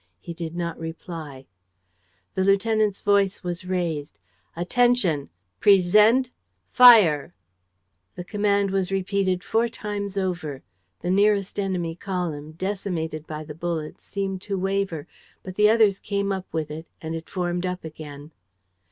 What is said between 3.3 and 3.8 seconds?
was